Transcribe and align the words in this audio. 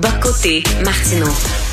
Bocoté. 0.00 0.62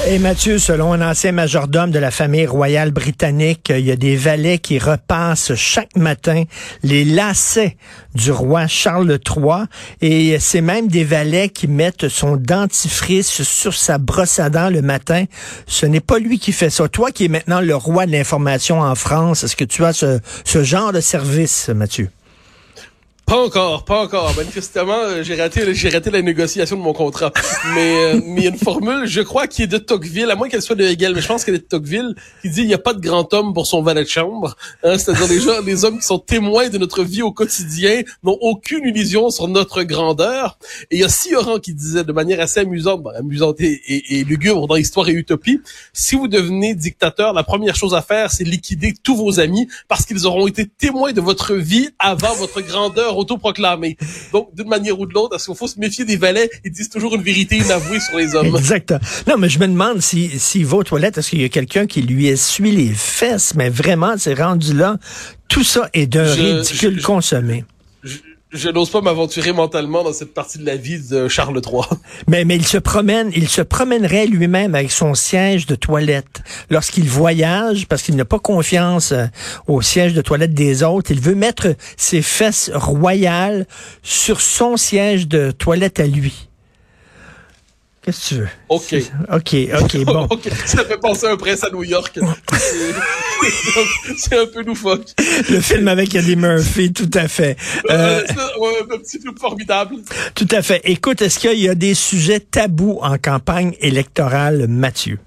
Et 0.07 0.20
Mathieu, 0.20 0.57
selon 0.57 0.93
un 0.93 1.10
ancien 1.10 1.32
majordome 1.32 1.91
de 1.91 2.00
la 2.00 2.12
famille 2.12 2.46
royale 2.46 2.92
britannique, 2.92 3.71
il 3.73 3.86
y 3.86 3.92
a 3.92 3.96
des 3.96 4.16
valets 4.16 4.57
qui 4.57 4.80
repassent 4.80 5.55
chaque 5.55 5.96
matin 5.96 6.43
les 6.84 7.05
lacets 7.05 7.78
du 8.16 8.32
roi 8.32 8.68
Charles 8.68 9.18
III 9.25 9.66
et 10.02 10.39
c'est 10.39 10.61
même 10.61 10.88
des 10.88 11.04
valets 11.04 11.50
qui 11.50 11.68
mettent 11.68 12.10
son 12.10 12.36
dentifrice 12.36 13.43
sur 13.43 13.74
sa 13.74 13.98
brosse 13.98 14.39
à 14.39 14.50
dents 14.50 14.70
le 14.70 14.82
matin. 14.82 15.25
Ce 15.65 15.86
n'est 15.86 16.01
pas 16.01 16.20
lui 16.20 16.39
qui 16.39 16.51
fait 16.51 16.70
ça. 16.70 16.87
Toi 16.89 17.12
qui 17.12 17.25
es 17.25 17.29
maintenant 17.29 17.62
le 17.62 17.75
roi 17.75 18.06
de 18.06 18.12
l'information 18.12 18.82
en 18.82 18.96
France, 18.96 19.43
est-ce 19.43 19.56
que 19.56 19.65
tu 19.65 19.86
as 19.86 19.93
ce, 19.93 20.20
ce 20.43 20.64
genre 20.64 20.92
de 20.92 21.01
service, 21.01 21.70
Mathieu? 21.70 22.09
Pas 23.27 23.43
encore, 23.43 23.83
pas 23.83 24.04
encore. 24.04 24.33
Manifestement, 24.37 24.93
euh, 24.93 25.21
j'ai 25.21 25.36
raté, 25.36 25.73
j'ai 25.73 25.89
raté 25.89 26.09
la 26.11 26.21
négociation 26.21 26.77
de 26.77 26.81
mon 26.81 26.93
contrat. 26.93 27.33
Mais, 27.75 28.13
euh, 28.13 28.21
mais 28.23 28.39
il 28.39 28.43
y 28.45 28.47
a 28.47 28.51
une 28.51 28.57
formule, 28.57 29.05
je 29.05 29.19
crois, 29.19 29.47
qui 29.47 29.63
est 29.63 29.67
de 29.67 29.77
Tocqueville, 29.77 30.31
à 30.31 30.36
moins 30.37 30.47
qu'elle 30.47 30.61
soit 30.61 30.77
de 30.77 30.86
Hegel, 30.86 31.13
mais 31.13 31.19
je 31.19 31.27
pense 31.27 31.43
qu'elle 31.43 31.55
est 31.55 31.57
de 31.57 31.63
Tocqueville, 31.63 32.16
qui 32.41 32.50
dit 32.50 32.61
il 32.61 32.67
n'y 32.67 32.73
a 32.73 32.77
pas 32.77 32.94
de 32.94 33.02
grand 33.02 33.33
homme 33.33 33.53
pour 33.53 33.67
son 33.67 33.81
valet 33.81 34.05
de 34.05 34.08
chambre. 34.08 34.55
Hein, 34.81 34.97
C'est-à-dire 34.97 35.27
les 35.27 35.41
gens, 35.41 35.59
les 35.66 35.83
hommes 35.83 36.00
qui 36.00 36.05
sont 36.05 36.19
témoins 36.19 36.69
de 36.69 36.77
notre 36.77 37.03
vie 37.03 37.22
au 37.22 37.33
quotidien 37.33 38.02
n'ont 38.23 38.38
aucune 38.39 38.86
illusion 38.86 39.30
sur 39.30 39.50
notre 39.50 39.83
grandeur. 39.83 40.58
Et 40.89 40.95
il 40.95 41.02
y 41.02 41.03
a 41.03 41.09
Sioran 41.09 41.59
qui 41.59 41.73
disait 41.73 42.05
de 42.05 42.14
manière 42.14 42.39
assez 42.39 42.61
amusante, 42.61 43.03
bon, 43.03 43.09
amusante 43.09 43.59
et, 43.59 43.73
et, 43.88 44.19
et 44.19 44.23
lugubre 44.23 44.67
dans 44.67 44.78
Histoire 44.78 45.09
et 45.09 45.14
Utopie, 45.14 45.59
si 45.91 46.16
vous 46.16 46.30
devenez 46.30 46.75
dictateur, 46.75 47.34
la 47.34 47.44
première 47.44 47.75
chose 47.75 47.94
à 47.94 48.02
faire, 48.02 48.31
c'est 48.31 48.45
liquider 48.45 48.94
tous 49.03 49.17
vos 49.17 49.41
amis 49.41 49.67
parce 49.89 50.06
qu'ils 50.06 50.25
auront 50.28 50.47
été 50.47 50.66
témoins 50.66 51.12
de 51.12 51.19
votre 51.19 51.56
vie 51.56 51.89
avant 52.00 52.34
votre 52.34 52.62
grandeur 52.62 53.17
autoproclamé. 53.18 53.98
Donc, 54.32 54.54
d'une 54.56 54.68
manière 54.68 55.00
ou 55.00 55.06
de 55.06 55.14
l'autre, 55.14 55.36
est-ce 55.36 55.46
qu'il 55.46 55.56
faut 55.56 55.68
se 55.68 55.80
méfier 55.80 56.06
des 56.06 56.18
valets? 56.18 56.50
Ils 56.64 56.72
disent 56.72 56.90
toujours 56.90 57.16
une 57.16 57.22
vérité 57.22 57.58
inavouée 57.58 58.00
sur 58.00 58.18
les 58.18 58.36
hommes. 58.36 58.56
Exactement. 58.56 59.00
Non, 59.28 59.38
mais 59.38 59.50
je 59.50 59.59
me 59.59 59.68
demande 59.68 60.02
s'il 60.02 60.40
si, 60.40 60.64
va 60.64 60.78
aux 60.78 60.84
toilettes, 60.84 61.18
est-ce 61.18 61.30
qu'il 61.30 61.42
y 61.42 61.46
a 61.46 61.50
quelqu'un 61.50 61.86
qui 61.86 62.02
lui 62.02 62.28
essuie 62.28 62.72
les 62.72 62.94
fesses? 62.94 63.54
Mais 63.56 63.70
vraiment, 63.70 64.14
c'est 64.18 64.34
rendu 64.34 64.74
là. 64.74 64.98
Tout 65.50 65.64
ça 65.64 65.90
est 65.94 66.08
d'un 66.08 66.32
ridicule 66.32 67.00
je, 67.00 67.06
consommé. 67.06 67.64
Je, 68.52 68.70
n'ose 68.70 68.90
pas 68.90 69.02
m'aventurer 69.02 69.52
mentalement 69.52 70.03
dans 70.03 70.14
cette 70.14 70.34
partie 70.34 70.58
de 70.58 70.66
la 70.66 70.78
vie 70.78 71.00
de 71.00 71.28
Charles 71.28 71.59
III. 71.66 71.81
Mais, 72.28 72.45
mais 72.45 72.56
il 72.56 72.66
se 72.66 72.78
promène, 72.78 73.30
il 73.36 73.48
se 73.50 73.62
promènerait 73.62 74.26
lui-même 74.26 74.73
avec 74.73 74.92
son 74.92 75.14
siège 75.14 75.66
de 75.66 75.76
toilette. 75.76 76.42
Lorsqu'il 76.70 77.09
voyage, 77.09 77.88
parce 77.88 78.02
qu'il 78.02 78.16
n'a 78.16 78.25
pas 78.25 78.40
confiance 78.40 79.12
euh, 79.12 79.25
au 79.68 79.81
siège 79.81 80.14
de 80.14 80.22
toilette 80.22 80.53
des 80.53 80.84
autres, 80.84 81.12
il 81.12 81.20
veut 81.20 81.36
mettre 81.36 81.75
ses 81.95 82.22
fesses 82.22 82.72
royales 82.73 83.68
sur 84.02 84.42
son 84.42 84.78
siège 84.78 85.28
de 85.28 85.52
toilette 85.52 86.00
à 86.00 86.08
lui. 86.08 86.47
Qu'est-ce 88.08 88.30
que 88.30 88.36
tu 88.36 88.36
veux? 88.36 88.47
OK. 88.69 88.95
OK, 89.33 89.55
OK, 89.83 89.97
bon. 90.05 90.27
okay. 90.30 90.50
Ça 90.66 90.86
fait 90.86 90.97
penser 90.97 91.27
à 91.27 91.31
un 91.31 91.36
prince 91.36 91.61
à 91.66 91.69
New 91.72 91.83
York. 91.83 92.17
c'est 94.17 94.39
un 94.39 94.45
peu 94.45 94.63
loufoque. 94.63 95.08
Le 95.50 95.59
film 95.59 95.89
avec 95.89 96.16
Eddie 96.16 96.38
Murphy, 96.38 96.94
tout 96.94 97.09
à 97.16 97.28
fait. 97.28 97.58
Euh, 97.89 98.23
un 98.30 98.97
petit 99.00 99.19
film 99.19 99.38
formidable. 99.38 99.95
Tout 100.35 100.47
à 100.52 100.61
fait. 100.61 100.80
Écoute, 100.85 101.22
est-ce 101.22 101.38
qu'il 101.38 101.59
y 101.59 101.67
a 101.67 101.75
des 101.75 101.95
sujets 101.95 102.39
tabous 102.39 102.97
en 103.02 103.17
campagne 103.17 103.75
électorale, 103.81 104.67
Mathieu? 104.69 105.19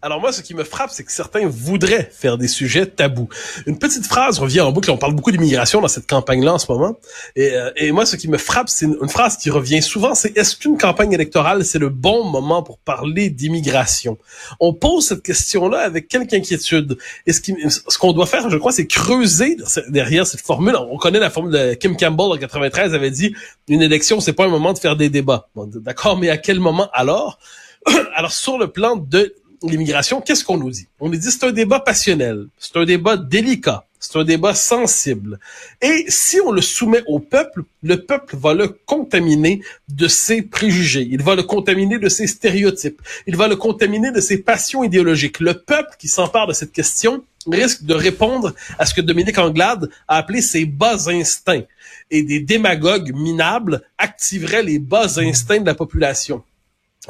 Alors 0.00 0.20
moi, 0.20 0.32
ce 0.32 0.42
qui 0.42 0.54
me 0.54 0.62
frappe, 0.62 0.90
c'est 0.90 1.02
que 1.02 1.10
certains 1.10 1.46
voudraient 1.48 2.08
faire 2.12 2.38
des 2.38 2.46
sujets 2.46 2.86
tabous. 2.86 3.28
Une 3.66 3.78
petite 3.78 4.06
phrase 4.06 4.38
revient 4.38 4.60
en 4.60 4.70
boucle. 4.70 4.90
On 4.92 4.96
parle 4.96 5.14
beaucoup 5.14 5.32
d'immigration 5.32 5.80
dans 5.80 5.88
cette 5.88 6.08
campagne-là 6.08 6.54
en 6.54 6.58
ce 6.58 6.70
moment. 6.70 6.96
Et, 7.34 7.50
euh, 7.54 7.70
et 7.74 7.90
moi, 7.90 8.06
ce 8.06 8.14
qui 8.14 8.28
me 8.28 8.38
frappe, 8.38 8.68
c'est 8.68 8.86
une, 8.86 9.08
phrase 9.08 9.36
qui 9.36 9.50
revient 9.50 9.82
souvent. 9.82 10.14
C'est 10.14 10.36
est-ce 10.38 10.56
qu'une 10.56 10.78
campagne 10.78 11.12
électorale, 11.12 11.64
c'est 11.64 11.80
le 11.80 11.88
bon 11.88 12.24
moment 12.24 12.62
pour 12.62 12.78
parler 12.78 13.28
d'immigration? 13.28 14.18
On 14.60 14.72
pose 14.72 15.08
cette 15.08 15.22
question-là 15.22 15.80
avec 15.80 16.06
quelque 16.06 16.34
inquiétude. 16.34 16.96
Et 17.26 17.32
ce 17.32 17.98
qu'on 17.98 18.12
doit 18.12 18.26
faire, 18.26 18.48
je 18.50 18.56
crois, 18.56 18.70
c'est 18.70 18.86
creuser 18.86 19.56
derrière 19.88 20.26
cette 20.28 20.42
formule. 20.42 20.76
On 20.76 20.96
connaît 20.96 21.18
la 21.18 21.30
formule 21.30 21.52
de 21.52 21.74
Kim 21.74 21.96
Campbell 21.96 22.26
en 22.26 22.36
93 22.36 22.94
avait 22.94 23.10
dit 23.10 23.34
une 23.68 23.82
élection, 23.82 24.20
c'est 24.20 24.32
pas 24.32 24.44
un 24.44 24.48
moment 24.48 24.72
de 24.72 24.78
faire 24.78 24.96
des 24.96 25.08
débats. 25.08 25.48
Bon, 25.56 25.66
D'accord, 25.66 26.16
mais 26.16 26.30
à 26.30 26.36
quel 26.36 26.60
moment 26.60 26.88
alors? 26.92 27.38
Alors 28.14 28.32
sur 28.32 28.58
le 28.58 28.68
plan 28.68 28.96
de 28.96 29.34
l'immigration, 29.62 30.20
qu'est-ce 30.20 30.44
qu'on 30.44 30.58
nous 30.58 30.70
dit? 30.70 30.86
On 31.00 31.08
nous 31.08 31.16
dit 31.16 31.30
c'est 31.30 31.44
un 31.44 31.52
débat 31.52 31.80
passionnel, 31.80 32.46
c'est 32.58 32.76
un 32.76 32.84
débat 32.84 33.16
délicat, 33.16 33.84
c'est 34.00 34.16
un 34.18 34.24
débat 34.24 34.54
sensible. 34.54 35.38
Et 35.82 36.04
si 36.08 36.40
on 36.40 36.50
le 36.50 36.60
soumet 36.62 37.02
au 37.06 37.18
peuple, 37.18 37.64
le 37.82 38.04
peuple 38.04 38.36
va 38.36 38.54
le 38.54 38.68
contaminer 38.68 39.60
de 39.88 40.08
ses 40.08 40.42
préjugés, 40.42 41.08
il 41.10 41.22
va 41.22 41.34
le 41.34 41.42
contaminer 41.42 41.98
de 41.98 42.08
ses 42.08 42.26
stéréotypes, 42.26 43.00
il 43.26 43.36
va 43.36 43.48
le 43.48 43.56
contaminer 43.56 44.10
de 44.10 44.20
ses 44.20 44.38
passions 44.38 44.84
idéologiques. 44.84 45.40
Le 45.40 45.54
peuple 45.54 45.96
qui 45.98 46.08
s'empare 46.08 46.46
de 46.46 46.52
cette 46.52 46.72
question 46.72 47.24
risque 47.50 47.84
de 47.84 47.94
répondre 47.94 48.54
à 48.78 48.86
ce 48.86 48.94
que 48.94 49.00
Dominique 49.00 49.38
Anglade 49.38 49.88
a 50.06 50.16
appelé 50.16 50.42
ses 50.42 50.64
bas 50.64 51.08
instincts. 51.08 51.64
Et 52.10 52.22
des 52.22 52.40
démagogues 52.40 53.14
minables 53.14 53.82
activeraient 53.98 54.62
les 54.62 54.78
bas 54.78 55.18
instincts 55.18 55.60
de 55.60 55.66
la 55.66 55.74
population. 55.74 56.42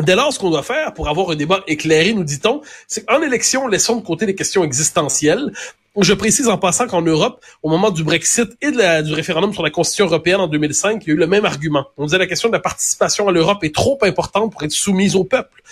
Dès 0.01 0.15
lors, 0.15 0.33
ce 0.33 0.39
qu'on 0.39 0.51
doit 0.51 0.63
faire 0.63 0.95
pour 0.95 1.09
avoir 1.09 1.31
un 1.31 1.35
débat 1.35 1.65
éclairé, 1.67 2.15
nous 2.15 2.23
dit-on, 2.23 2.61
c'est 2.87 3.05
qu'en 3.05 3.21
élection, 3.21 3.67
laissons 3.67 3.97
de 3.97 4.05
côté 4.05 4.27
les 4.27 4.35
questions 4.35 4.63
existentielles. 4.63 5.53
Je 6.01 6.15
précise 6.15 6.49
en 6.49 6.59
passant 6.59 6.87
qu'en 6.87 7.03
Europe, 7.03 7.45
au 7.65 7.69
moment 7.69 7.91
du 7.91 8.05
Brexit 8.05 8.49
et 8.63 8.71
du 8.71 9.13
référendum 9.13 9.53
sur 9.53 9.65
la 9.65 9.71
Constitution 9.71 10.07
européenne 10.07 10.41
en 10.41 10.47
2005, 10.47 11.03
il 11.03 11.09
y 11.09 11.11
a 11.11 11.15
eu 11.15 11.17
le 11.17 11.27
même 11.27 11.45
argument. 11.45 11.87
On 11.97 12.05
disait 12.05 12.19
la 12.19 12.29
question 12.29 12.49
de 12.49 12.53
la 12.53 12.61
participation 12.61 13.27
à 13.27 13.33
l'Europe 13.33 13.65
est 13.65 13.75
trop 13.75 13.99
importante 14.03 14.53
pour 14.53 14.63
être 14.63 14.71
soumise 14.71 15.17
au 15.17 15.25
peuple. 15.25 15.63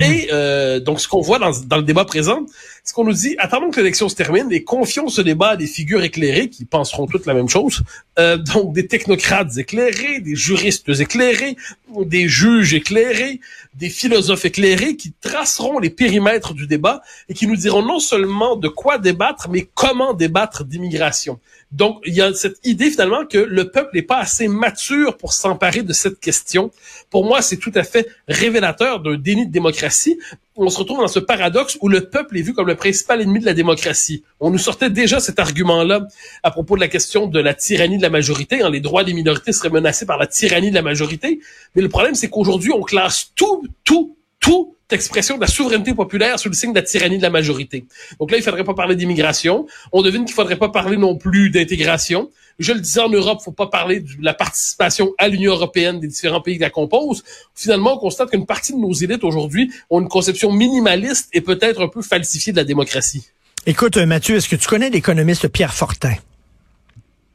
Et 0.00 0.28
euh, 0.32 0.78
donc, 0.78 1.00
ce 1.00 1.08
qu'on 1.08 1.20
voit 1.20 1.40
dans, 1.40 1.50
dans, 1.66 1.76
le 1.76 1.82
débat 1.82 2.04
présent, 2.04 2.46
c'est 2.84 2.94
qu'on 2.94 3.04
nous 3.04 3.12
dit, 3.12 3.34
attendons 3.38 3.70
que 3.70 3.78
l'élection 3.78 4.08
se 4.08 4.14
termine 4.14 4.46
et 4.52 4.62
confions 4.62 5.08
ce 5.08 5.20
débat 5.20 5.50
à 5.50 5.56
des 5.56 5.66
figures 5.66 6.04
éclairées 6.04 6.50
qui 6.50 6.64
penseront 6.64 7.06
toutes 7.06 7.26
la 7.26 7.34
même 7.34 7.48
chose. 7.48 7.82
Euh, 8.18 8.36
donc, 8.36 8.72
des 8.74 8.86
technocrates 8.86 9.56
éclairés, 9.56 10.20
des 10.20 10.36
juristes 10.36 10.88
éclairés, 10.88 11.56
des 12.02 12.28
juges 12.28 12.74
éclairés, 12.74 13.40
des 13.78 13.90
philosophes 13.90 14.44
éclairés 14.44 14.96
qui 14.96 15.12
traceront 15.20 15.78
les 15.78 15.90
périmètres 15.90 16.52
du 16.52 16.66
débat 16.66 17.00
et 17.28 17.34
qui 17.34 17.46
nous 17.46 17.54
diront 17.54 17.82
non 17.82 18.00
seulement 18.00 18.56
de 18.56 18.66
quoi 18.66 18.98
débattre, 18.98 19.48
mais 19.48 19.68
comment 19.74 20.14
débattre 20.14 20.64
d'immigration. 20.64 21.38
Donc, 21.70 22.00
il 22.04 22.14
y 22.14 22.20
a 22.20 22.34
cette 22.34 22.58
idée 22.64 22.90
finalement 22.90 23.24
que 23.24 23.38
le 23.38 23.70
peuple 23.70 23.90
n'est 23.94 24.02
pas 24.02 24.18
assez 24.18 24.48
mature 24.48 25.16
pour 25.16 25.32
s'emparer 25.32 25.82
de 25.82 25.92
cette 25.92 26.18
question. 26.18 26.72
Pour 27.10 27.24
moi, 27.24 27.40
c'est 27.40 27.58
tout 27.58 27.72
à 27.74 27.84
fait 27.84 28.08
révélateur 28.26 29.00
d'un 29.00 29.16
déni 29.16 29.46
de 29.46 29.52
démocratie. 29.52 30.18
On 30.60 30.70
se 30.70 30.78
retrouve 30.80 30.98
dans 30.98 31.06
ce 31.06 31.20
paradoxe 31.20 31.78
où 31.80 31.88
le 31.88 32.10
peuple 32.10 32.36
est 32.36 32.42
vu 32.42 32.52
comme 32.52 32.66
le 32.66 32.74
principal 32.74 33.22
ennemi 33.22 33.38
de 33.38 33.44
la 33.44 33.54
démocratie. 33.54 34.24
On 34.40 34.50
nous 34.50 34.58
sortait 34.58 34.90
déjà 34.90 35.20
cet 35.20 35.38
argument-là 35.38 36.08
à 36.42 36.50
propos 36.50 36.74
de 36.74 36.80
la 36.80 36.88
question 36.88 37.28
de 37.28 37.38
la 37.38 37.54
tyrannie 37.54 37.96
de 37.96 38.02
la 38.02 38.10
majorité. 38.10 38.60
Hein, 38.62 38.68
les 38.68 38.80
droits 38.80 39.04
des 39.04 39.14
minorités 39.14 39.52
seraient 39.52 39.70
menacés 39.70 40.04
par 40.04 40.18
la 40.18 40.26
tyrannie 40.26 40.70
de 40.70 40.74
la 40.74 40.82
majorité. 40.82 41.38
Mais 41.76 41.82
le 41.82 41.88
problème, 41.88 42.16
c'est 42.16 42.28
qu'aujourd'hui, 42.28 42.72
on 42.72 42.82
classe 42.82 43.30
tout, 43.36 43.68
tout, 43.84 44.17
tout 44.40 44.74
expression 44.90 45.36
de 45.36 45.42
la 45.42 45.46
souveraineté 45.46 45.92
populaire 45.94 46.38
sous 46.38 46.48
le 46.48 46.54
signe 46.54 46.72
de 46.72 46.78
la 46.78 46.82
tyrannie 46.82 47.18
de 47.18 47.22
la 47.22 47.30
majorité. 47.30 47.84
Donc 48.18 48.30
là, 48.30 48.38
il 48.38 48.42
faudrait 48.42 48.64
pas 48.64 48.74
parler 48.74 48.96
d'immigration. 48.96 49.66
On 49.92 50.02
devine 50.02 50.24
qu'il 50.24 50.34
faudrait 50.34 50.56
pas 50.56 50.70
parler 50.70 50.96
non 50.96 51.16
plus 51.16 51.50
d'intégration. 51.50 52.30
Je 52.58 52.72
le 52.72 52.80
disais 52.80 53.00
en 53.00 53.08
Europe, 53.08 53.40
faut 53.44 53.52
pas 53.52 53.66
parler 53.66 54.00
de 54.00 54.08
la 54.20 54.34
participation 54.34 55.12
à 55.18 55.28
l'Union 55.28 55.52
européenne 55.52 56.00
des 56.00 56.08
différents 56.08 56.40
pays 56.40 56.54
qui 56.54 56.62
la 56.62 56.70
composent. 56.70 57.22
Finalement, 57.54 57.96
on 57.96 57.98
constate 57.98 58.30
qu'une 58.30 58.46
partie 58.46 58.72
de 58.72 58.78
nos 58.78 58.92
élites 58.92 59.24
aujourd'hui 59.24 59.70
ont 59.90 60.00
une 60.00 60.08
conception 60.08 60.50
minimaliste 60.52 61.28
et 61.32 61.40
peut-être 61.40 61.82
un 61.82 61.88
peu 61.88 62.02
falsifiée 62.02 62.52
de 62.52 62.58
la 62.58 62.64
démocratie. 62.64 63.28
Écoute, 63.66 63.98
Mathieu, 63.98 64.36
est-ce 64.36 64.48
que 64.48 64.56
tu 64.56 64.66
connais 64.66 64.90
l'économiste 64.90 65.48
Pierre 65.48 65.74
Fortin? 65.74 66.14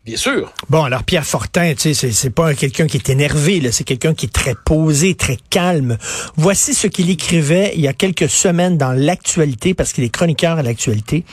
Bien 0.06 0.18
sûr. 0.18 0.52
Bon, 0.70 0.84
alors 0.84 1.06
Pierre 1.06 1.26
Fortin, 1.26 1.76
tu 1.76 1.94
sais, 1.94 2.12
c'est 2.12 2.30
pas 2.30 2.54
quelqu'un 2.56 2.88
qui 2.88 2.98
est 2.98 3.10
énervé, 3.10 3.62
là, 3.62 3.72
c'est 3.72 3.86
quelqu'un 3.86 4.14
qui 4.14 4.26
est 4.26 4.34
très 4.34 4.54
posé, 4.54 5.16
très 5.16 5.38
calme. 5.50 5.98
Voici 6.36 6.74
ce 6.74 6.88
qu'il 6.88 7.10
écrivait 7.10 7.72
il 7.76 7.80
y 7.80 7.88
a 7.88 7.94
quelques 7.94 8.28
semaines 8.28 8.78
dans 8.78 8.92
l'actualité, 8.92 9.74
parce 9.74 9.94
qu'il 9.94 10.04
est 10.04 10.10
chroniqueur 10.10 10.58
à 10.58 10.62
l'actualité. 10.62 11.24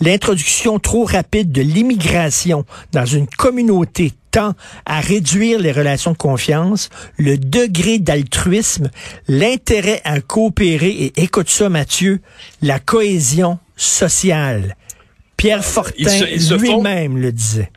L'introduction 0.00 0.78
trop 0.78 1.04
rapide 1.04 1.52
de 1.52 1.60
l'immigration 1.60 2.64
dans 2.92 3.04
une 3.04 3.26
communauté 3.26 4.14
tend 4.30 4.54
à 4.86 5.00
réduire 5.00 5.58
les 5.60 5.72
relations 5.72 6.12
de 6.12 6.16
confiance, 6.16 6.88
le 7.18 7.36
degré 7.36 7.98
d'altruisme, 7.98 8.88
l'intérêt 9.28 10.00
à 10.04 10.22
coopérer 10.22 10.88
et 10.88 11.22
écoute 11.22 11.50
ça, 11.50 11.68
Mathieu, 11.68 12.20
la 12.62 12.78
cohésion 12.78 13.58
sociale. 13.76 14.74
Pierre 15.36 15.66
Fortin 15.66 16.24
lui-même 16.56 17.18
le 17.18 17.30
disait 17.30 17.70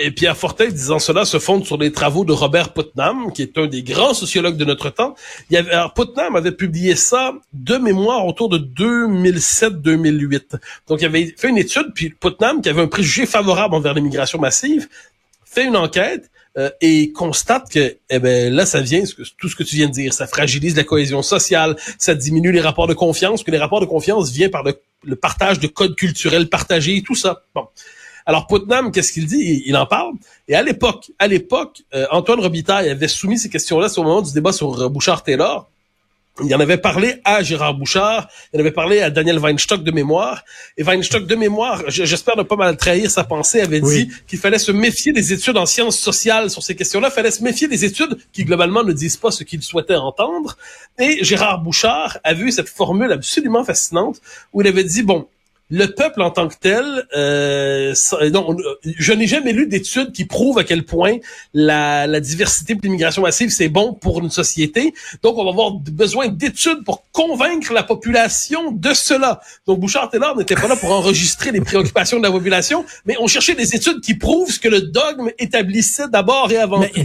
et 0.00 0.10
Pierre 0.10 0.36
Fortin, 0.36 0.68
disant 0.68 0.98
cela, 0.98 1.26
se 1.26 1.38
fonde 1.38 1.66
sur 1.66 1.76
les 1.76 1.92
travaux 1.92 2.24
de 2.24 2.32
Robert 2.32 2.72
Putnam, 2.72 3.30
qui 3.32 3.42
est 3.42 3.58
un 3.58 3.66
des 3.66 3.82
grands 3.82 4.14
sociologues 4.14 4.56
de 4.56 4.64
notre 4.64 4.88
temps. 4.88 5.14
Il 5.50 5.54
y 5.54 5.56
avait, 5.58 5.72
alors, 5.72 5.92
Putnam 5.92 6.36
avait 6.36 6.52
publié 6.52 6.96
ça 6.96 7.34
de 7.52 7.76
mémoire 7.76 8.26
autour 8.26 8.48
de 8.48 8.56
2007-2008. 8.58 10.58
Donc, 10.88 11.02
il 11.02 11.04
avait 11.04 11.34
fait 11.36 11.50
une 11.50 11.58
étude, 11.58 11.92
puis 11.94 12.08
Putnam, 12.08 12.62
qui 12.62 12.70
avait 12.70 12.80
un 12.80 12.86
préjugé 12.86 13.26
favorable 13.26 13.74
envers 13.74 13.92
l'immigration 13.92 14.38
massive, 14.38 14.88
fait 15.44 15.66
une 15.66 15.76
enquête 15.76 16.30
euh, 16.56 16.70
et 16.80 17.12
constate 17.12 17.70
que 17.70 17.98
eh 18.08 18.18
ben 18.18 18.52
là 18.52 18.66
ça 18.66 18.80
vient 18.80 19.04
tout 19.38 19.48
ce 19.48 19.54
que 19.54 19.62
tu 19.62 19.76
viens 19.76 19.86
de 19.86 19.92
dire 19.92 20.12
ça 20.12 20.26
fragilise 20.26 20.74
la 20.74 20.82
cohésion 20.82 21.22
sociale 21.22 21.76
ça 21.96 22.16
diminue 22.16 22.50
les 22.50 22.60
rapports 22.60 22.88
de 22.88 22.94
confiance 22.94 23.44
que 23.44 23.52
les 23.52 23.58
rapports 23.58 23.80
de 23.80 23.86
confiance 23.86 24.32
viennent 24.32 24.50
par 24.50 24.64
le, 24.64 24.74
le 25.04 25.14
partage 25.14 25.60
de 25.60 25.68
codes 25.68 25.94
culturels 25.94 26.48
partagés 26.48 27.04
tout 27.06 27.14
ça 27.14 27.44
bon 27.54 27.68
alors 28.26 28.46
Putnam, 28.46 28.92
qu'est-ce 28.92 29.12
qu'il 29.12 29.26
dit? 29.26 29.62
Il, 29.66 29.76
en 29.76 29.86
parle. 29.86 30.14
Et 30.48 30.54
à 30.54 30.62
l'époque, 30.62 31.10
à 31.18 31.26
l'époque, 31.26 31.82
euh, 31.94 32.06
Antoine 32.10 32.40
Robitaille 32.40 32.88
avait 32.88 33.08
soumis 33.08 33.38
ces 33.38 33.48
questions-là 33.48 33.88
au 33.96 34.02
moment 34.02 34.22
du 34.22 34.32
débat 34.32 34.52
sur 34.52 34.80
euh, 34.80 34.88
Bouchard-Taylor. 34.88 35.68
Il 36.44 36.54
en 36.54 36.60
avait 36.60 36.78
parlé 36.78 37.16
à 37.24 37.42
Gérard 37.42 37.74
Bouchard, 37.74 38.28
il 38.52 38.58
en 38.58 38.60
avait 38.60 38.70
parlé 38.70 39.00
à 39.00 39.10
Daniel 39.10 39.38
Weinstock 39.38 39.82
de 39.82 39.90
mémoire. 39.90 40.42
Et 40.78 40.82
Weinstock 40.82 41.26
de 41.26 41.34
mémoire, 41.34 41.82
j'espère 41.88 42.36
ne 42.36 42.42
pas 42.42 42.56
mal 42.56 42.76
trahir 42.76 43.10
sa 43.10 43.24
pensée, 43.24 43.60
avait 43.60 43.80
dit 43.80 44.10
qu'il 44.26 44.38
fallait 44.38 44.58
se 44.58 44.72
méfier 44.72 45.12
des 45.12 45.32
études 45.32 45.58
en 45.58 45.66
sciences 45.66 45.98
sociales 45.98 46.48
sur 46.48 46.62
ces 46.62 46.74
questions-là. 46.74 47.08
Il 47.10 47.14
fallait 47.14 47.30
se 47.30 47.42
méfier 47.42 47.68
des 47.68 47.84
études 47.84 48.16
qui 48.32 48.44
globalement 48.44 48.84
ne 48.84 48.92
disent 48.92 49.18
pas 49.18 49.30
ce 49.30 49.44
qu'il 49.44 49.62
souhaitait 49.62 49.96
entendre. 49.96 50.56
Et 50.98 51.22
Gérard 51.22 51.60
Bouchard 51.60 52.18
a 52.24 52.32
vu 52.32 52.50
cette 52.52 52.68
formule 52.68 53.12
absolument 53.12 53.64
fascinante 53.64 54.20
où 54.52 54.62
il 54.62 54.68
avait 54.68 54.84
dit, 54.84 55.02
bon, 55.02 55.26
le 55.70 55.86
peuple 55.86 56.20
en 56.22 56.30
tant 56.30 56.48
que 56.48 56.56
tel, 56.60 57.06
euh, 57.16 57.94
non, 58.32 58.56
je 58.84 59.12
n'ai 59.12 59.26
jamais 59.26 59.52
lu 59.52 59.66
d'études 59.66 60.12
qui 60.12 60.24
prouvent 60.24 60.58
à 60.58 60.64
quel 60.64 60.84
point 60.84 61.18
la, 61.54 62.06
la 62.06 62.20
diversité 62.20 62.74
de 62.74 62.80
l'immigration 62.82 63.22
massive, 63.22 63.50
c'est 63.50 63.68
bon 63.68 63.94
pour 63.94 64.18
une 64.20 64.30
société. 64.30 64.92
Donc, 65.22 65.38
on 65.38 65.44
va 65.44 65.50
avoir 65.50 65.72
besoin 65.72 66.28
d'études 66.28 66.84
pour 66.84 67.04
convaincre 67.12 67.72
la 67.72 67.82
population 67.82 68.72
de 68.72 68.92
cela. 68.92 69.40
Donc, 69.66 69.78
Bouchard-Taylor 69.80 70.36
n'était 70.36 70.56
pas 70.56 70.68
là 70.68 70.76
pour 70.76 70.90
enregistrer 70.90 71.52
les 71.52 71.60
préoccupations 71.60 72.18
de 72.18 72.24
la 72.24 72.32
population, 72.32 72.84
mais 73.06 73.16
on 73.20 73.26
cherchait 73.26 73.54
des 73.54 73.74
études 73.74 74.00
qui 74.00 74.14
prouvent 74.14 74.50
ce 74.50 74.58
que 74.58 74.68
le 74.68 74.80
dogme 74.82 75.30
établissait 75.38 76.08
d'abord 76.08 76.50
et 76.50 76.56
avant 76.56 76.82
tout. 76.82 77.00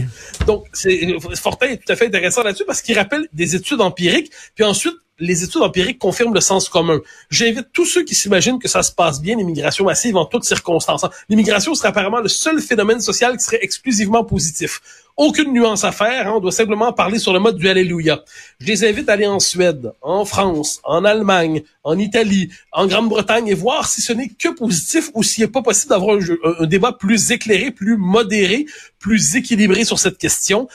Donc, 0.46 0.64
c'est, 0.72 0.98
Fortin 1.36 1.68
est 1.68 1.76
tout 1.76 1.92
à 1.92 1.96
fait 1.96 2.06
intéressant 2.06 2.42
là-dessus 2.42 2.64
parce 2.66 2.82
qu'il 2.82 2.98
rappelle 2.98 3.28
des 3.32 3.54
études 3.54 3.80
empiriques, 3.80 4.30
puis 4.54 4.64
ensuite, 4.64 4.96
les 5.18 5.44
études 5.44 5.62
empiriques 5.62 5.98
confirment 5.98 6.34
le 6.34 6.40
sens 6.40 6.68
commun. 6.68 7.00
J'invite 7.30 7.68
tous 7.72 7.86
ceux 7.86 8.04
qui 8.04 8.14
s'imaginent 8.14 8.58
que 8.58 8.68
ça 8.68 8.82
se 8.82 8.92
passe 8.92 9.20
bien, 9.20 9.36
l'immigration 9.36 9.84
massive, 9.84 10.16
en 10.16 10.26
toutes 10.26 10.44
circonstances. 10.44 11.06
L'immigration 11.28 11.74
serait 11.74 11.88
apparemment 11.88 12.20
le 12.20 12.28
seul 12.28 12.60
phénomène 12.60 13.00
social 13.00 13.36
qui 13.36 13.44
serait 13.44 13.60
exclusivement 13.62 14.24
positif. 14.24 14.80
Aucune 15.16 15.54
nuance 15.54 15.82
à 15.84 15.92
faire, 15.92 16.26
hein, 16.26 16.34
on 16.36 16.40
doit 16.40 16.52
simplement 16.52 16.92
parler 16.92 17.18
sur 17.18 17.32
le 17.32 17.38
mode 17.38 17.56
du 17.56 17.66
Alléluia. 17.70 18.22
Je 18.60 18.66
les 18.66 18.84
invite 18.84 19.08
à 19.08 19.14
aller 19.14 19.26
en 19.26 19.40
Suède, 19.40 19.92
en 20.02 20.26
France, 20.26 20.80
en 20.84 21.06
Allemagne, 21.06 21.62
en 21.84 21.98
Italie, 21.98 22.50
en 22.70 22.86
Grande-Bretagne 22.86 23.48
et 23.48 23.54
voir 23.54 23.88
si 23.88 24.02
ce 24.02 24.12
n'est 24.12 24.28
que 24.28 24.50
positif 24.50 25.10
ou 25.14 25.22
s'il 25.22 25.44
n'est 25.44 25.50
pas 25.50 25.62
possible 25.62 25.88
d'avoir 25.88 26.18
un, 26.18 26.62
un 26.62 26.66
débat 26.66 26.92
plus 26.92 27.30
éclairé, 27.30 27.70
plus 27.70 27.96
modéré, 27.96 28.66
plus 28.98 29.36
équilibré 29.36 29.86
sur 29.86 29.98
cette 29.98 30.18
question. 30.18 30.68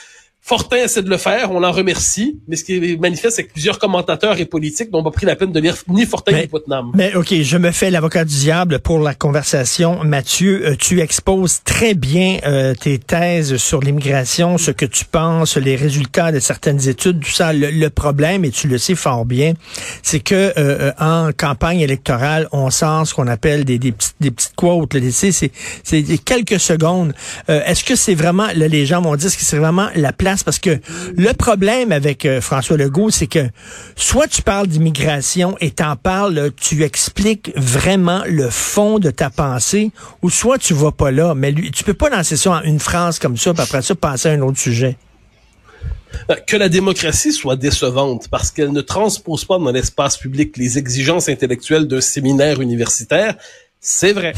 Fortin 0.43 0.77
essaie 0.77 1.03
de 1.03 1.09
le 1.09 1.17
faire, 1.17 1.51
on 1.51 1.59
l'en 1.59 1.71
remercie, 1.71 2.39
mais 2.47 2.55
ce 2.55 2.63
qui 2.63 2.73
est 2.73 2.99
manifeste, 2.99 3.35
c'est 3.35 3.43
que 3.43 3.53
plusieurs 3.53 3.77
commentateurs 3.77 4.39
et 4.39 4.45
politiques 4.45 4.91
n'ont 4.91 5.03
pas 5.03 5.11
pris 5.11 5.27
la 5.27 5.35
peine 5.35 5.51
de 5.51 5.59
lire 5.59 5.77
ni 5.87 6.03
Fortin 6.03 6.31
ni 6.31 6.47
Putnam. 6.47 6.91
Mais 6.95 7.13
OK, 7.13 7.31
je 7.31 7.57
me 7.57 7.69
fais 7.71 7.91
l'avocat 7.91 8.25
du 8.25 8.33
diable 8.33 8.79
pour 8.79 8.99
la 8.99 9.13
conversation. 9.13 10.03
Mathieu, 10.03 10.65
euh, 10.65 10.75
tu 10.75 10.99
exposes 10.99 11.61
très 11.63 11.93
bien 11.93 12.39
euh, 12.43 12.73
tes 12.73 12.97
thèses 12.97 13.57
sur 13.57 13.81
l'immigration, 13.81 14.57
ce 14.57 14.71
que 14.71 14.85
tu 14.85 15.05
penses, 15.05 15.57
les 15.57 15.75
résultats 15.75 16.31
de 16.31 16.39
certaines 16.39 16.87
études, 16.89 17.19
tout 17.19 17.29
ça. 17.29 17.53
Le, 17.53 17.89
problème, 17.89 18.43
et 18.43 18.49
tu 18.49 18.67
le 18.67 18.79
sais 18.79 18.95
fort 18.95 19.25
bien, 19.25 19.53
c'est 20.01 20.21
que 20.21 20.53
euh, 20.57 20.91
en 20.99 21.29
campagne 21.37 21.81
électorale, 21.81 22.47
on 22.51 22.71
sent 22.71 23.05
ce 23.05 23.13
qu'on 23.13 23.27
appelle 23.27 23.63
des, 23.63 23.77
des, 23.77 23.91
petites, 23.91 24.15
des 24.19 24.31
petites 24.31 24.55
quotes. 24.55 24.95
C'est, 25.11 25.51
c'est 25.83 26.17
quelques 26.25 26.59
secondes. 26.59 27.13
Est-ce 27.47 27.83
que 27.83 27.95
c'est 27.95 28.15
vraiment, 28.15 28.47
là, 28.55 28.67
les 28.67 28.85
gens 28.85 29.01
vont 29.01 29.15
dire 29.15 29.29
que 29.29 29.43
c'est 29.43 29.57
vraiment 29.57 29.89
la 29.95 30.13
place 30.13 30.30
parce 30.43 30.59
que 30.59 30.79
le 31.15 31.33
problème 31.33 31.91
avec 31.91 32.25
euh, 32.25 32.41
François 32.41 32.77
Legault, 32.77 33.09
c'est 33.09 33.27
que 33.27 33.49
soit 33.95 34.27
tu 34.27 34.41
parles 34.41 34.67
d'immigration 34.67 35.55
et 35.59 35.71
t'en 35.71 35.95
parles, 35.95 36.51
tu 36.55 36.83
expliques 36.83 37.51
vraiment 37.55 38.23
le 38.27 38.49
fond 38.49 38.99
de 38.99 39.11
ta 39.11 39.29
pensée, 39.29 39.91
ou 40.21 40.29
soit 40.29 40.57
tu 40.57 40.73
vas 40.73 40.91
pas 40.91 41.11
là. 41.11 41.35
Mais 41.35 41.51
lui, 41.51 41.71
tu 41.71 41.83
peux 41.83 41.93
pas 41.93 42.09
lancer 42.09 42.37
ça 42.37 42.51
en 42.51 42.61
une 42.61 42.79
phrase 42.79 43.19
comme 43.19 43.37
ça, 43.37 43.53
puis 43.53 43.63
après 43.63 43.81
ça 43.81 43.95
passer 43.95 44.29
à 44.29 44.31
un 44.33 44.41
autre 44.41 44.59
sujet 44.59 44.97
euh, 46.29 46.35
que 46.45 46.57
la 46.57 46.67
démocratie 46.67 47.31
soit 47.31 47.55
décevante 47.55 48.27
parce 48.29 48.51
qu'elle 48.51 48.71
ne 48.71 48.81
transpose 48.81 49.45
pas 49.45 49.57
dans 49.57 49.71
l'espace 49.71 50.17
public 50.17 50.57
les 50.57 50.77
exigences 50.77 51.29
intellectuelles 51.29 51.87
d'un 51.87 52.01
séminaire 52.01 52.59
universitaire, 52.59 53.35
c'est 53.83 54.13
vrai. 54.13 54.33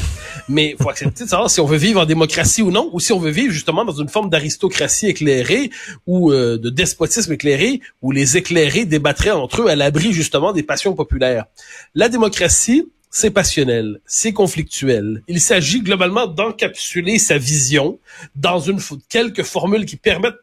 Mais 0.47 0.75
faut 0.81 0.89
accepter 0.89 1.25
de 1.25 1.29
savoir 1.29 1.49
si 1.49 1.59
on 1.59 1.65
veut 1.65 1.77
vivre 1.77 1.99
en 1.99 2.05
démocratie 2.05 2.61
ou 2.61 2.71
non, 2.71 2.89
ou 2.93 3.01
si 3.01 3.11
on 3.11 3.19
veut 3.19 3.29
vivre 3.29 3.51
justement 3.51 3.83
dans 3.83 3.93
une 3.93 4.07
forme 4.07 4.29
d'aristocratie 4.29 5.07
éclairée 5.07 5.69
ou 6.07 6.31
euh, 6.31 6.57
de 6.57 6.69
despotisme 6.69 7.33
éclairé, 7.33 7.81
où 8.01 8.11
les 8.11 8.37
éclairés 8.37 8.85
débattraient 8.85 9.31
entre 9.31 9.63
eux 9.63 9.67
à 9.67 9.75
l'abri 9.75 10.13
justement 10.13 10.53
des 10.53 10.63
passions 10.63 10.93
populaires. 10.95 11.45
La 11.93 12.07
démocratie, 12.07 12.89
c'est 13.11 13.31
passionnel, 13.31 13.99
c'est 14.05 14.31
conflictuel. 14.31 15.23
Il 15.27 15.41
s'agit 15.41 15.81
globalement 15.81 16.25
d'encapsuler 16.25 17.19
sa 17.19 17.37
vision 17.37 17.99
dans 18.35 18.61
une 18.61 18.79
quelques 19.09 19.43
formules 19.43 19.85
qui 19.85 19.97
permettent 19.97 20.39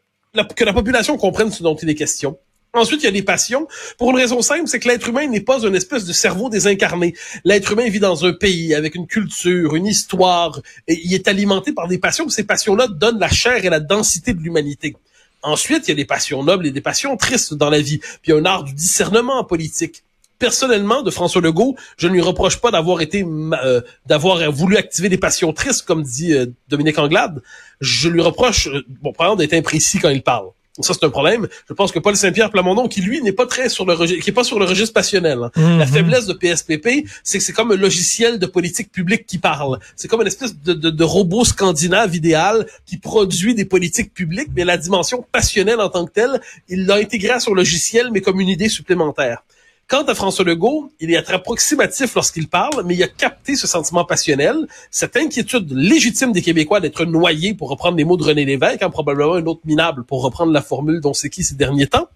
que 0.55 0.63
la 0.63 0.73
population 0.73 1.17
comprenne 1.17 1.51
ce 1.51 1.63
dont 1.63 1.75
il 1.75 1.89
est 1.89 1.95
question 1.95 2.37
Ensuite, 2.73 3.01
il 3.01 3.05
y 3.05 3.09
a 3.09 3.11
des 3.11 3.21
passions. 3.21 3.67
Pour 3.97 4.11
une 4.11 4.15
raison 4.15 4.41
simple, 4.41 4.63
c'est 4.65 4.79
que 4.79 4.87
l'être 4.87 5.09
humain 5.09 5.27
n'est 5.27 5.41
pas 5.41 5.59
une 5.63 5.75
espèce 5.75 6.05
de 6.05 6.13
cerveau 6.13 6.47
désincarné. 6.47 7.13
L'être 7.43 7.73
humain 7.73 7.89
vit 7.89 7.99
dans 7.99 8.25
un 8.25 8.31
pays 8.31 8.73
avec 8.73 8.95
une 8.95 9.07
culture, 9.07 9.75
une 9.75 9.87
histoire, 9.87 10.61
et 10.87 10.97
il 11.03 11.13
est 11.13 11.27
alimenté 11.27 11.73
par 11.73 11.89
des 11.89 11.97
passions. 11.97 12.29
Ces 12.29 12.45
passions-là 12.45 12.87
donnent 12.87 13.19
la 13.19 13.27
chair 13.27 13.65
et 13.65 13.69
la 13.69 13.81
densité 13.81 14.33
de 14.33 14.39
l'humanité. 14.39 14.95
Ensuite, 15.43 15.87
il 15.87 15.91
y 15.91 15.91
a 15.91 15.95
des 15.95 16.05
passions 16.05 16.43
nobles 16.43 16.65
et 16.65 16.71
des 16.71 16.79
passions 16.79 17.17
tristes 17.17 17.53
dans 17.53 17.69
la 17.69 17.81
vie. 17.81 17.97
Puis 17.97 18.19
il 18.27 18.29
y 18.29 18.33
a 18.33 18.37
un 18.37 18.45
art 18.45 18.63
du 18.63 18.73
discernement 18.73 19.39
en 19.39 19.43
politique. 19.43 20.03
Personnellement, 20.39 21.01
de 21.01 21.11
François 21.11 21.41
Legault, 21.41 21.75
je 21.97 22.07
ne 22.07 22.13
lui 22.13 22.21
reproche 22.21 22.61
pas 22.61 22.71
d'avoir 22.71 23.01
été, 23.01 23.25
euh, 23.25 23.81
d'avoir 24.05 24.49
voulu 24.49 24.77
activer 24.77 25.09
des 25.09 25.17
passions 25.17 25.51
tristes, 25.51 25.85
comme 25.85 26.03
dit 26.03 26.33
euh, 26.33 26.45
Dominique 26.69 26.97
Anglade. 26.99 27.41
Je 27.81 28.07
lui 28.07 28.21
reproche, 28.21 28.67
euh, 28.67 28.85
bon, 29.01 29.11
par 29.11 29.27
exemple, 29.27 29.41
d'être 29.41 29.53
imprécis 29.53 29.99
quand 29.99 30.09
il 30.09 30.23
parle. 30.23 30.47
Ça, 30.79 30.93
c'est 30.93 31.05
un 31.05 31.09
problème. 31.09 31.49
Je 31.67 31.73
pense 31.73 31.91
que 31.91 31.99
Paul 31.99 32.15
Saint-Pierre 32.15 32.49
Plamondon, 32.49 32.87
qui 32.87 33.01
lui 33.01 33.21
n'est 33.21 33.33
pas 33.33 33.45
très 33.45 33.67
sur 33.67 33.85
le 33.85 33.93
registre, 33.93 34.23
qui 34.23 34.29
est 34.29 34.33
pas 34.33 34.45
sur 34.45 34.57
le 34.57 34.65
registre 34.65 34.93
passionnel. 34.93 35.39
Hein. 35.43 35.51
La 35.55 35.85
mhm. 35.85 35.87
faiblesse 35.87 36.27
de 36.27 36.33
PSPP, 36.33 37.09
c'est 37.23 37.39
que 37.39 37.43
c'est 37.43 37.51
comme 37.51 37.71
un 37.71 37.75
logiciel 37.75 38.39
de 38.39 38.45
politique 38.45 38.89
publique 38.89 39.25
qui 39.25 39.37
parle. 39.37 39.79
C'est 39.97 40.07
comme 40.07 40.21
une 40.21 40.27
espèce 40.27 40.57
de, 40.57 40.71
de, 40.71 40.89
de, 40.89 41.03
robot 41.03 41.43
scandinave 41.43 42.15
idéal 42.15 42.65
qui 42.85 42.97
produit 42.97 43.53
des 43.53 43.65
politiques 43.65 44.13
publiques, 44.13 44.49
mais 44.55 44.63
la 44.63 44.77
dimension 44.77 45.25
passionnelle 45.33 45.81
en 45.81 45.89
tant 45.89 46.05
que 46.05 46.11
telle, 46.11 46.39
il 46.69 46.85
l'a 46.85 46.95
intégré 46.95 47.31
à 47.31 47.41
son 47.41 47.53
logiciel, 47.53 48.09
mais 48.11 48.21
comme 48.21 48.39
une 48.39 48.49
idée 48.49 48.69
supplémentaire. 48.69 49.43
Quant 49.91 50.03
à 50.03 50.15
François 50.15 50.45
Legault, 50.45 50.89
il 51.01 51.13
est 51.13 51.21
très 51.21 51.33
approximatif 51.33 52.15
lorsqu'il 52.15 52.47
parle, 52.47 52.85
mais 52.85 52.95
il 52.95 53.03
a 53.03 53.09
capté 53.09 53.57
ce 53.57 53.67
sentiment 53.67 54.05
passionnel, 54.05 54.55
cette 54.89 55.17
inquiétude 55.17 55.69
légitime 55.73 56.31
des 56.31 56.41
Québécois 56.41 56.79
d'être 56.79 57.03
noyés, 57.03 57.53
pour 57.53 57.67
reprendre 57.67 57.97
les 57.97 58.05
mots 58.05 58.15
de 58.15 58.23
René 58.23 58.45
Lévesque, 58.45 58.81
hein, 58.81 58.89
probablement 58.89 59.33
un 59.33 59.45
autre 59.45 59.59
minable, 59.65 60.05
pour 60.05 60.23
reprendre 60.23 60.53
la 60.53 60.61
formule 60.61 61.01
dont 61.01 61.13
c'est 61.13 61.29
qui 61.29 61.43
ces 61.43 61.55
derniers 61.55 61.87
temps. 61.87 62.07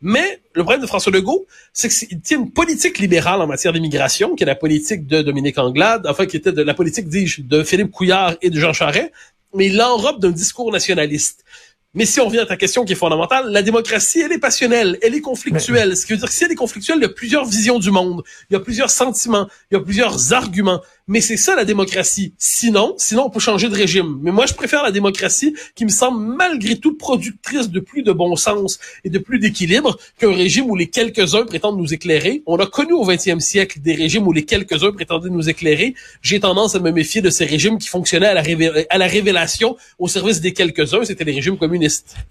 Mais 0.00 0.40
le 0.54 0.64
problème 0.64 0.82
de 0.82 0.86
François 0.88 1.12
Legault, 1.12 1.46
c'est 1.72 1.88
qu'il 1.88 2.20
tient 2.22 2.40
une 2.40 2.50
politique 2.50 2.98
libérale 2.98 3.40
en 3.40 3.46
matière 3.46 3.72
d'immigration, 3.72 4.34
qui 4.34 4.42
est 4.42 4.46
la 4.46 4.56
politique 4.56 5.06
de 5.06 5.22
Dominique 5.22 5.58
Anglade, 5.58 6.08
enfin 6.08 6.26
qui 6.26 6.36
était 6.36 6.50
de 6.50 6.62
la 6.62 6.74
politique, 6.74 7.06
dis-je, 7.06 7.42
de 7.42 7.62
Philippe 7.62 7.92
Couillard 7.92 8.34
et 8.42 8.50
de 8.50 8.58
Jean 8.58 8.72
Charest, 8.72 9.12
mais 9.54 9.66
il 9.66 9.76
l'enrobe 9.76 10.20
d'un 10.20 10.32
discours 10.32 10.72
nationaliste. 10.72 11.44
Mais 11.94 12.06
si 12.06 12.20
on 12.20 12.24
revient 12.24 12.38
à 12.38 12.46
ta 12.46 12.56
question 12.56 12.86
qui 12.86 12.94
est 12.94 12.96
fondamentale, 12.96 13.52
la 13.52 13.60
démocratie, 13.60 14.20
elle 14.20 14.32
est 14.32 14.38
passionnelle, 14.38 14.98
elle 15.02 15.14
est 15.14 15.20
conflictuelle. 15.20 15.94
Ce 15.94 16.06
qui 16.06 16.14
veut 16.14 16.18
dire 16.18 16.26
que 16.26 16.32
si 16.32 16.42
elle 16.42 16.52
est 16.52 16.54
conflictuelle, 16.54 16.96
il 16.96 17.02
y 17.02 17.04
a 17.04 17.10
plusieurs 17.10 17.44
visions 17.44 17.78
du 17.78 17.90
monde, 17.90 18.22
il 18.48 18.54
y 18.54 18.56
a 18.56 18.60
plusieurs 18.60 18.88
sentiments, 18.88 19.46
il 19.70 19.74
y 19.74 19.76
a 19.76 19.80
plusieurs 19.80 20.32
arguments. 20.32 20.80
Mais 21.06 21.20
c'est 21.20 21.36
ça 21.36 21.54
la 21.54 21.66
démocratie. 21.66 22.32
Sinon, 22.38 22.94
sinon 22.96 23.26
on 23.26 23.30
peut 23.30 23.40
changer 23.40 23.68
de 23.68 23.74
régime. 23.74 24.20
Mais 24.22 24.30
moi, 24.30 24.46
je 24.46 24.54
préfère 24.54 24.82
la 24.82 24.90
démocratie 24.90 25.54
qui 25.74 25.84
me 25.84 25.90
semble 25.90 26.18
malgré 26.34 26.78
tout 26.78 26.96
productrice 26.96 27.68
de 27.68 27.80
plus 27.80 28.02
de 28.02 28.12
bon 28.12 28.36
sens 28.36 28.78
et 29.04 29.10
de 29.10 29.18
plus 29.18 29.38
d'équilibre 29.38 29.98
qu'un 30.18 30.32
régime 30.32 30.70
où 30.70 30.76
les 30.76 30.88
quelques-uns 30.88 31.44
prétendent 31.44 31.76
nous 31.76 31.92
éclairer. 31.92 32.42
On 32.46 32.56
a 32.56 32.66
connu 32.66 32.94
au 32.94 33.04
20e 33.04 33.40
siècle 33.40 33.80
des 33.80 33.94
régimes 33.94 34.26
où 34.26 34.32
les 34.32 34.46
quelques-uns 34.46 34.92
prétendaient 34.92 35.28
nous 35.28 35.50
éclairer. 35.50 35.94
J'ai 36.22 36.40
tendance 36.40 36.74
à 36.74 36.78
me 36.78 36.90
méfier 36.90 37.20
de 37.20 37.28
ces 37.28 37.44
régimes 37.44 37.76
qui 37.76 37.88
fonctionnaient 37.88 38.28
à 38.28 38.34
la, 38.34 38.42
à 38.88 38.96
la 38.96 39.06
révélation 39.06 39.76
au 39.98 40.08
service 40.08 40.40
des 40.40 40.54
quelques-uns. 40.54 41.04
C'était 41.04 41.24
les 41.24 41.34
régimes 41.34 41.58
communistes 41.58 41.81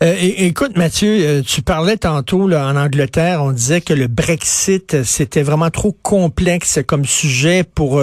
Euh, 0.04 0.16
écoute, 0.20 0.78
Mathieu, 0.78 1.10
euh, 1.10 1.42
tu 1.42 1.62
parlais 1.62 1.98
tantôt 1.98 2.48
là, 2.48 2.68
en 2.68 2.76
Angleterre, 2.76 3.44
on 3.44 3.52
disait 3.52 3.82
que 3.82 3.94
le 3.94 4.08
Brexit, 4.08 4.94
euh, 4.94 5.04
c'était 5.04 5.44
vraiment 5.44 5.70
trop 5.70 5.92
complexe 6.02 6.80
comme 6.88 7.06
sujet 7.06 7.64
pour 7.64 8.02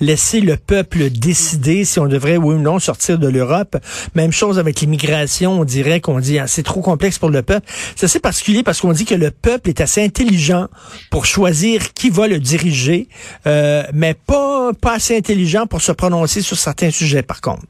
laisser 0.00 0.40
le 0.40 0.56
peuple 0.56 1.10
décider 1.10 1.84
si 1.84 1.98
on 1.98 2.06
devrait 2.06 2.36
oui 2.36 2.54
ou 2.54 2.58
non 2.58 2.78
sortir 2.78 3.18
de 3.18 3.28
l'Europe. 3.28 3.76
Même 4.14 4.32
chose 4.32 4.58
avec 4.58 4.80
l'immigration, 4.80 5.60
on 5.60 5.64
dirait 5.64 6.00
qu'on 6.00 6.20
dit 6.20 6.38
ah, 6.38 6.46
c'est 6.46 6.62
trop 6.62 6.80
complexe 6.80 7.18
pour 7.18 7.30
le 7.30 7.42
peuple. 7.42 7.66
C'est 7.96 8.04
assez 8.04 8.20
particulier 8.20 8.62
parce 8.62 8.80
qu'on 8.80 8.92
dit 8.92 9.04
que 9.04 9.14
le 9.14 9.30
peuple 9.30 9.68
est 9.68 9.80
assez 9.80 10.02
intelligent 10.02 10.68
pour 11.10 11.26
choisir 11.26 11.92
qui 11.94 12.10
va 12.10 12.26
le 12.26 12.38
diriger, 12.38 13.08
euh, 13.46 13.84
mais 13.92 14.14
pas, 14.14 14.72
pas 14.80 14.94
assez 14.94 15.16
intelligent 15.16 15.66
pour 15.66 15.80
se 15.80 15.92
prononcer 15.92 16.42
sur 16.42 16.58
certains 16.58 16.90
sujets, 16.90 17.22
par 17.22 17.40
contre. 17.40 17.62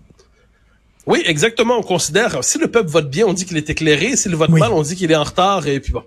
Oui, 1.06 1.20
exactement. 1.26 1.78
On 1.78 1.82
considère, 1.82 2.44
si 2.44 2.58
le 2.58 2.68
peuple 2.68 2.88
vote 2.88 3.10
bien, 3.10 3.26
on 3.26 3.32
dit 3.32 3.44
qu'il 3.44 3.56
est 3.56 3.68
éclairé. 3.68 4.16
S'il 4.16 4.36
vote 4.36 4.50
Oui. 4.52 4.60
mal, 4.60 4.70
on 4.72 4.82
dit 4.82 4.94
qu'il 4.94 5.10
est 5.10 5.16
en 5.16 5.24
retard. 5.24 5.66
Et 5.66 5.80
puis 5.80 5.92
bon, 5.92 6.04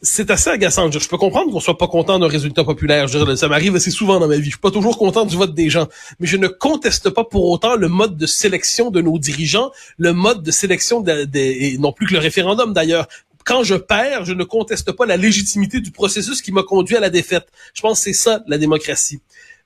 c'est 0.00 0.30
assez 0.32 0.50
agaçant. 0.50 0.90
Je, 0.90 1.08
peux 1.08 1.16
comprendre 1.16 1.52
qu'on 1.52 1.60
soit 1.60 1.78
pas 1.78 1.86
content 1.86 2.18
d'un 2.18 2.26
résultat 2.26 2.64
populaire. 2.64 3.06
Je 3.06 3.18
veux 3.18 3.24
dire, 3.24 3.38
ça 3.38 3.46
m'arrive 3.46 3.76
assez 3.76 3.92
souvent 3.92 4.18
dans 4.18 4.26
ma 4.26 4.36
vie. 4.36 4.44
Je 4.46 4.50
suis 4.50 4.58
pas 4.58 4.72
toujours 4.72 4.98
content 4.98 5.24
du 5.26 5.36
vote 5.36 5.54
des 5.54 5.70
gens. 5.70 5.86
Mais 6.18 6.26
je 6.26 6.36
ne 6.36 6.48
conteste 6.48 7.10
pas 7.10 7.22
pour 7.22 7.48
autant 7.50 7.76
le 7.76 7.86
mode 7.88 8.16
de 8.16 8.26
sélection 8.26 8.90
de 8.90 9.00
nos 9.00 9.16
dirigeants, 9.18 9.70
le 9.98 10.12
mode 10.12 10.42
de 10.42 10.50
sélection 10.50 11.00
de- 11.00 11.24
de- 11.24 11.38
et 11.38 11.78
non 11.78 11.92
plus 11.92 12.06
que 12.08 12.14
le 12.14 12.18
référendum 12.18 12.72
d'ailleurs. 12.72 13.06
Quand 13.44 13.62
je 13.62 13.74
perds, 13.76 14.24
je 14.24 14.32
ne 14.32 14.44
conteste 14.44 14.90
pas 14.92 15.06
la 15.06 15.16
légitimité 15.16 15.80
du 15.80 15.90
processus 15.92 16.42
qui 16.42 16.50
m'a 16.52 16.62
conduit 16.64 16.96
à 16.96 17.00
la 17.00 17.10
défaite. 17.10 17.46
Je 17.74 17.80
pense 17.82 17.98
que 17.98 18.04
c'est 18.04 18.12
ça, 18.12 18.42
la 18.48 18.58
démocratie. 18.58 19.20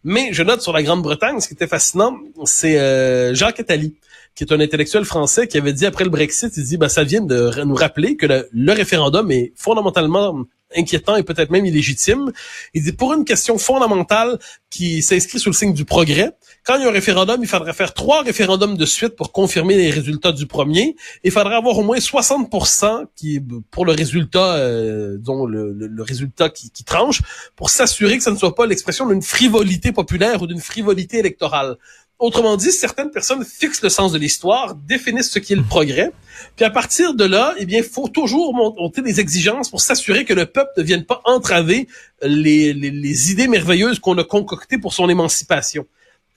Mais 0.04 0.28
je 0.32 0.42
note 0.42 0.60
sur 0.62 0.72
la 0.72 0.82
Grande-Bretagne, 0.82 1.40
ce 1.40 1.48
qui 1.48 1.54
était 1.54 1.66
fascinant, 1.66 2.16
c'est 2.44 2.78
euh, 2.78 3.34
Jacques 3.34 3.58
Attali, 3.60 3.94
qui 4.36 4.44
est 4.44 4.52
un 4.52 4.60
intellectuel 4.60 5.04
français 5.04 5.48
qui 5.48 5.56
avait 5.58 5.72
dit 5.72 5.86
après 5.86 6.04
le 6.04 6.10
Brexit, 6.10 6.52
il 6.56 6.62
dit, 6.64 6.76
ben, 6.76 6.88
ça 6.90 7.02
vient 7.04 7.22
de 7.22 7.64
nous 7.64 7.74
rappeler 7.74 8.16
que 8.16 8.26
le, 8.52 8.72
référendum 8.72 9.30
est 9.32 9.52
fondamentalement 9.56 10.44
inquiétant 10.76 11.16
et 11.16 11.22
peut-être 11.22 11.50
même 11.50 11.64
illégitime. 11.64 12.32
Il 12.74 12.82
dit, 12.82 12.92
pour 12.92 13.14
une 13.14 13.24
question 13.24 13.56
fondamentale 13.56 14.38
qui 14.68 15.00
s'inscrit 15.00 15.38
sous 15.38 15.48
le 15.48 15.54
signe 15.54 15.72
du 15.72 15.84
progrès, 15.86 16.32
quand 16.66 16.76
il 16.76 16.82
y 16.82 16.84
a 16.84 16.88
un 16.88 16.92
référendum, 16.92 17.38
il 17.40 17.46
faudrait 17.48 17.72
faire 17.72 17.94
trois 17.94 18.22
référendums 18.22 18.76
de 18.76 18.84
suite 18.84 19.14
pour 19.16 19.32
confirmer 19.32 19.76
les 19.76 19.90
résultats 19.90 20.32
du 20.32 20.46
premier. 20.46 20.96
Il 21.24 21.30
faudrait 21.30 21.54
avoir 21.54 21.78
au 21.78 21.82
moins 21.84 21.98
60% 21.98 23.04
qui, 23.14 23.40
pour 23.70 23.86
le 23.86 23.92
résultat, 23.92 24.56
euh, 24.56 25.16
dont 25.18 25.46
le, 25.46 25.72
le- 25.72 25.86
le 25.86 26.02
résultat 26.02 26.50
qui, 26.50 26.70
qui 26.70 26.84
tranche, 26.84 27.22
pour 27.54 27.70
s'assurer 27.70 28.18
que 28.18 28.24
ça 28.24 28.32
ne 28.32 28.36
soit 28.36 28.54
pas 28.54 28.66
l'expression 28.66 29.06
d'une 29.08 29.22
frivolité 29.22 29.92
populaire 29.92 30.42
ou 30.42 30.46
d'une 30.46 30.60
frivolité 30.60 31.18
électorale. 31.18 31.76
Autrement 32.18 32.56
dit, 32.56 32.72
certaines 32.72 33.10
personnes 33.10 33.44
fixent 33.44 33.82
le 33.82 33.90
sens 33.90 34.10
de 34.12 34.18
l'histoire, 34.18 34.74
définissent 34.74 35.30
ce 35.30 35.38
qui 35.38 35.52
est 35.52 35.56
le 35.56 35.62
progrès, 35.62 36.12
puis 36.56 36.64
à 36.64 36.70
partir 36.70 37.12
de 37.14 37.24
là, 37.24 37.54
eh 37.58 37.66
bien, 37.66 37.78
il 37.78 37.84
faut 37.84 38.08
toujours 38.08 38.54
monter 38.54 39.02
des 39.02 39.20
exigences 39.20 39.68
pour 39.68 39.82
s'assurer 39.82 40.24
que 40.24 40.32
le 40.32 40.46
peuple 40.46 40.70
ne 40.78 40.82
vienne 40.82 41.04
pas 41.04 41.20
entraver 41.26 41.88
les, 42.22 42.72
les, 42.72 42.90
les 42.90 43.30
idées 43.32 43.48
merveilleuses 43.48 43.98
qu'on 43.98 44.16
a 44.16 44.24
concoctées 44.24 44.78
pour 44.78 44.94
son 44.94 45.10
émancipation. 45.10 45.86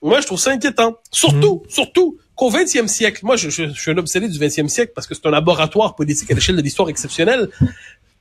Moi, 0.01 0.19
je 0.19 0.25
trouve 0.25 0.39
ça 0.39 0.51
inquiétant. 0.51 0.97
Surtout, 1.11 1.63
surtout 1.69 2.17
qu'au 2.35 2.51
20e 2.51 2.87
siècle, 2.87 3.21
moi, 3.23 3.37
je, 3.37 3.49
je- 3.49 3.69
je 3.73 3.79
suis 3.81 3.91
un 3.91 3.97
obsédé 3.97 4.27
du 4.27 4.37
20e 4.37 4.67
siècle 4.67 4.91
parce 4.93 5.07
que 5.07 5.15
c'est 5.15 5.25
un 5.27 5.31
laboratoire 5.31 5.95
politique 5.95 6.29
à 6.31 6.33
l'échelle 6.33 6.55
de 6.57 6.61
l'histoire 6.61 6.89
exceptionnelle. 6.89 7.49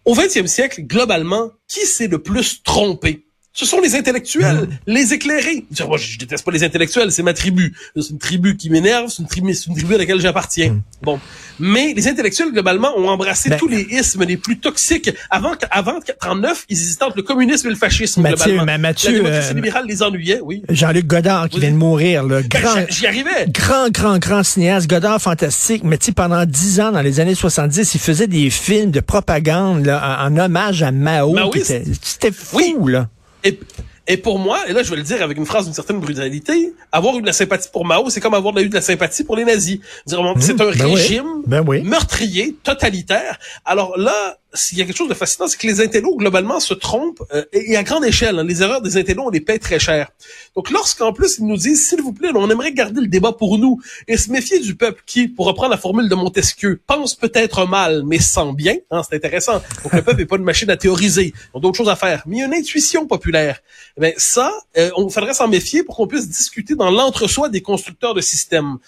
Au 0.05 0.15
20e 0.15 0.47
siècle, 0.47 0.83
globalement, 0.83 1.50
qui 1.67 1.87
s'est 1.87 2.09
le 2.09 2.23
plus 2.23 2.62
trompé? 2.62 3.25
Ce 3.61 3.67
sont 3.67 3.81
les 3.81 3.97
intellectuels, 3.97 4.69
les 4.87 5.12
éclairés. 5.15 5.65
Je, 5.77 5.83
moi, 5.83 5.97
je, 5.99 6.17
déteste 6.17 6.45
pas 6.45 6.53
les 6.53 6.62
intellectuels, 6.62 7.11
c'est 7.11 7.25
ma 7.25 7.33
tribu. 7.35 7.75
C'est 7.97 8.11
une 8.11 8.19
tribu 8.19 8.57
qui 8.57 8.71
m'énerve, 8.71 9.09
c'est 9.09 9.21
une 9.21 9.29
tribu, 9.29 9.53
c'est 9.53 9.67
une 9.67 9.75
tribu 9.75 9.97
à 9.97 9.99
laquelle 9.99 10.21
j'appartiens. 10.21 10.79
Bon. 11.03 11.19
Mais 11.59 11.93
les 11.93 12.07
intellectuels, 12.07 12.53
globalement, 12.53 12.97
ont 12.97 13.09
embrassé 13.09 13.50
Ben- 13.50 13.59
tous 13.59 13.67
les 13.67 13.81
ismes 13.91 14.23
les 14.25 14.37
plus 14.37 14.61
toxiques. 14.61 15.11
Avant, 15.29 15.55
avant 15.73 15.99
39, 16.21 16.67
ils 16.69 16.75
hésitaient 16.79 17.03
entre 17.03 17.17
le 17.17 17.25
communisme 17.25 17.67
et 17.67 17.71
le 17.71 17.77
fascisme, 17.77 18.23
Mathieu, 18.23 18.37
globalement. 18.37 18.65
mais 18.65 18.79
Mathieu, 18.79 19.11
La 19.11 19.17
démocratie 19.19 19.50
euh, 19.50 19.55
libérale 19.55 19.85
les 19.88 20.03
ennuyait, 20.05 20.41
oui. 20.41 20.62
Jean-Luc 20.69 21.09
Godard 21.09 21.49
qui 21.49 21.57
Oui. 21.57 21.62
vient 21.62 21.73
de 21.73 21.77
mourir, 21.77 22.23
le 22.23 22.43
Ben, 22.43 22.61
grand, 22.62 22.75
j'y- 22.88 22.95
J'y 23.00 23.07
arrivais. 23.09 23.47
grand, 23.49 23.91
grand, 23.91 24.19
grand 24.21 24.45
cinéaste, 24.45 24.88
Godard 24.88 25.21
fantastique, 25.21 25.83
mais 25.83 25.99
tu 25.99 26.12
pendant 26.12 26.45
dix 26.47 26.79
ans, 26.79 26.93
dans 26.93 27.03
les 27.03 27.19
années 27.19 27.35
70, 27.35 27.93
il 27.97 28.00
faisait 28.00 28.29
des 28.29 28.50
films 28.50 28.93
de 28.93 29.00
propagande 29.00 29.85
là, 29.85 30.21
en, 30.25 30.33
en 30.33 30.45
hommage 30.45 30.85
à 30.85 30.93
Mao. 30.93 31.33
Maoïste. 31.33 31.75
C'était 32.03 32.31
fou, 32.31 32.57
Oui. 32.59 32.93
là. 32.93 33.09
Et, 33.45 33.59
et 34.07 34.16
pour 34.16 34.38
moi, 34.38 34.59
et 34.68 34.73
là 34.73 34.83
je 34.83 34.90
vais 34.90 34.97
le 34.97 35.02
dire 35.02 35.23
avec 35.23 35.37
une 35.37 35.47
phrase 35.47 35.66
d'une 35.66 35.75
certaine 35.75 36.00
brutalité, 36.00 36.73
avoir 36.92 37.16
eu 37.18 37.21
de 37.21 37.26
la 37.26 37.33
sympathie 37.33 37.68
pour 37.73 37.85
Mao, 37.85 38.09
c'est 38.11 38.21
comme 38.21 38.35
avoir 38.35 38.57
eu 38.59 38.68
de 38.68 38.75
la 38.75 38.80
sympathie 38.80 39.25
pour 39.25 39.37
les 39.37 39.45
nazis. 39.45 39.80
C'est 40.07 40.16
un 40.16 40.23
ben 40.54 40.87
oui. 40.87 40.95
régime 40.95 41.42
Ben 41.47 41.62
oui. 41.66 41.83
meurtrier, 41.83 42.57
totalitaire. 42.62 43.38
Alors 43.64 43.99
là, 43.99 44.38
s'il 44.55 44.78
y 44.78 44.83
a 44.83 44.85
quelque 44.85 44.97
chose 44.97 45.09
de 45.09 45.14
fascinant, 45.14 45.47
c'est 45.47 45.59
que 45.59 45.67
les 45.67 45.81
intellos, 45.81 46.17
globalement, 46.17 46.59
se 46.61 46.75
trompent, 46.75 47.23
euh, 47.33 47.45
et, 47.52 47.76
à 47.76 47.83
grande 47.83 48.05
échelle. 48.05 48.38
hein. 48.38 48.45
les 48.45 48.62
erreurs 48.62 48.81
des 48.81 48.97
intellos, 48.97 49.25
on 49.26 49.31
les 49.31 49.40
paye 49.40 49.59
très 49.59 49.78
cher. 49.78 50.11
Donc 50.57 50.71
lorsqu'en 50.71 51.12
plus, 51.12 51.38
ils 51.38 51.47
nous 51.47 51.57
disent, 51.57 51.88
s'il 51.88 52.00
vous 52.00 52.12
plaît, 52.12 52.31
on 52.35 52.49
aimerait 52.50 52.73
garder 52.73 53.00
le 53.00 53.09
débat 53.09 53.33
pour 53.33 53.59
nous, 53.59 53.81
et 54.07 54.17
se 54.17 54.31
méfier 54.31 54.59
du 54.59 54.75
peuple 54.75 55.02
qui, 55.07 55.28
pour 55.28 55.47
reprendre 55.47 55.71
la 55.71 55.76
formule 55.76 56.09
de 56.09 56.14
Montesquieu, 56.14 56.81
pense 56.87 57.14
peut-être 57.14 57.67
mal, 57.67 58.02
mais 58.07 58.19
sent 58.19 58.52
bien, 58.55 58.76
hein, 58.90 59.02
c'est 59.09 59.17
intéressant. 59.17 59.62
Donc 59.83 59.93
le 59.93 60.02
peuple 60.02 60.19
n'est 60.19 60.26
pas 60.26 60.37
une 60.37 60.45
machine 60.45 60.71
à 60.71 60.76
théoriser, 60.76 61.35
ils 61.35 61.57
ont 61.57 61.61
d'autres 61.61 61.76
choses 61.76 61.88
à 61.88 61.97
faire. 61.97 62.23
Mais 62.26 62.37
il 62.37 62.38
y 62.40 62.43
a 62.43 62.47
une 62.47 62.55
intuition 62.55 63.07
populaire. 63.07 63.61
Eh 63.97 64.00
bien, 64.00 64.12
ça, 64.17 64.52
euh, 64.76 64.90
on 64.97 65.09
faudrait 65.09 65.35
s'en 65.35 65.49
méfier 65.49 65.83
pour 65.83 65.97
qu'on 65.97 66.07
puisse 66.07 66.28
discuter 66.28 66.75
dans 66.75 66.90
l'entre-soi 66.90 67.49
des 67.49 67.61
constructeurs 67.61 68.14
de 68.14 68.21
systèmes. 68.21 68.78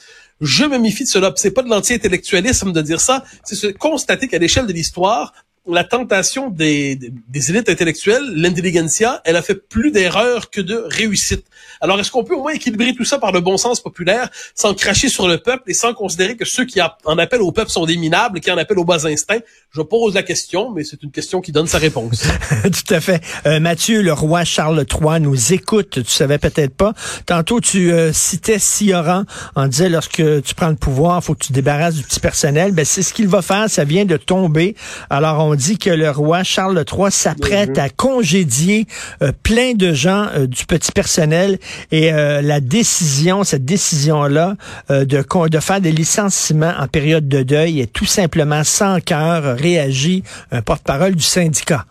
Je 0.41 0.65
me 0.65 0.79
méfie 0.79 1.05
de 1.05 1.09
cela. 1.09 1.33
C'est 1.37 1.51
pas 1.51 1.63
de 1.63 1.69
l'anti-intellectualisme 1.69 2.73
de 2.73 2.81
dire 2.81 3.01
ça. 3.01 3.25
C'est 3.45 3.57
se 3.57 3.67
constater 3.67 4.27
qu'à 4.27 4.39
l'échelle 4.39 4.67
de 4.67 4.73
l'histoire, 4.73 5.35
la 5.67 5.85
tentation 5.85 6.51
des, 6.51 6.97
des, 6.97 7.51
élites 7.51 7.69
intellectuelles, 7.69 8.25
l'intelligentsia, 8.35 9.21
elle 9.25 9.37
a 9.37 9.43
fait 9.43 9.55
plus 9.55 9.91
d'erreurs 9.91 10.51
que 10.51 10.61
de 10.61 10.85
réussites. 10.89 11.45
Alors, 11.81 12.01
est-ce 12.01 12.11
qu'on 12.11 12.25
peut 12.25 12.35
au 12.35 12.43
moins 12.43 12.53
équilibrer 12.53 12.95
tout 12.95 13.05
ça 13.05 13.19
par 13.19 13.33
le 13.33 13.41
bon 13.41 13.57
sens 13.57 13.81
populaire, 13.81 14.31
sans 14.55 14.75
cracher 14.75 15.09
sur 15.09 15.29
le 15.29 15.39
peuple 15.39 15.71
et 15.71 15.75
sans 15.75 15.93
considérer 15.95 16.37
que 16.37 16.45
ceux 16.45 16.65
qui 16.65 16.81
en 16.81 17.19
appellent 17.19 17.43
au 17.43 17.53
peuple 17.53 17.71
sont 17.71 17.87
des 17.87 17.97
minables, 17.97 18.41
qui 18.41 18.51
en 18.51 18.59
appellent 18.59 18.79
aux 18.79 18.85
bas 18.85 19.07
instincts? 19.07 19.41
Je 19.73 19.83
pose 19.83 20.15
la 20.15 20.23
question, 20.23 20.71
mais 20.71 20.83
c'est 20.83 21.03
une 21.03 21.11
question 21.11 21.41
qui 21.41 21.53
donne 21.53 21.67
sa 21.67 21.79
réponse. 21.79 22.23
Tout 22.65 22.95
à 22.95 23.01
fait. 23.01 23.23
Euh, 23.47 23.61
Mathieu, 23.61 24.03
le 24.03 24.13
roi 24.13 24.45
Charles 24.45 24.85
III 24.91 25.21
nous 25.21 25.53
écoute. 25.53 26.03
Tu 26.03 26.11
savais 26.11 26.39
peut-être 26.39 26.75
pas. 26.75 26.93
Tantôt, 27.27 27.61
tu 27.61 27.93
euh, 27.93 28.13
citais 28.13 28.59
Sioran 28.59 29.25
en 29.55 29.69
disant 29.69 29.89
lorsque 29.89 30.43
tu 30.43 30.55
prends 30.55 30.71
le 30.71 30.77
pouvoir, 30.77 31.23
faut 31.23 31.35
que 31.35 31.45
tu 31.45 31.49
te 31.49 31.53
débarrasses 31.53 31.95
du 31.95 32.03
petit 32.03 32.21
personnel. 32.21 32.73
Ben, 32.73 32.85
c'est 32.85 33.03
ce 33.03 33.15
qu'il 33.15 33.29
va 33.29 33.43
faire. 33.43 33.71
Ça 33.71 33.85
vient 33.85 34.05
de 34.05 34.17
tomber. 34.17 34.75
Alors, 35.09 35.50
dit 35.55 35.79
que 35.79 35.91
le 35.91 36.11
roi 36.11 36.43
Charles 36.43 36.85
III 36.91 37.11
s'apprête 37.11 37.79
à 37.79 37.89
congédier 37.89 38.87
euh, 39.23 39.33
plein 39.43 39.75
de 39.75 39.93
gens 39.93 40.27
euh, 40.35 40.47
du 40.47 40.67
petit 40.67 40.93
personnel 40.93 41.59
et 41.91 42.13
euh, 42.13 42.43
la 42.43 42.61
décision, 42.61 43.45
cette 43.45 43.65
décision-là 43.65 44.57
euh, 44.91 45.05
de, 45.05 45.25
de 45.49 45.59
faire 45.61 45.81
des 45.81 45.93
licenciements 45.93 46.75
en 46.79 46.89
période 46.89 47.29
de 47.29 47.43
deuil 47.43 47.81
est 47.81 47.93
tout 47.93 48.07
simplement 48.07 48.65
sans 48.65 49.01
cœur 49.01 49.57
réagi 49.57 50.23
un 50.53 50.63
porte-parole 50.63 51.15
du 51.15 51.23
syndicat. 51.25 51.85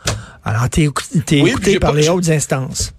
Alors, 0.43 0.69
t'es 0.69 0.87
Oui, 1.41 1.49
écouté 1.51 1.79
par 1.79 1.91
pas- 1.93 1.97
les 1.99 2.09
hautes 2.09 2.29
instances. 2.29 2.93